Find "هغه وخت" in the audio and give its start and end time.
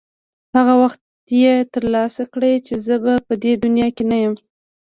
0.55-1.01